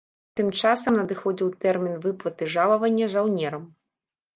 [0.39, 3.75] Тым часам надыходзіў тэрмін выплаты жалавання жаўнерам.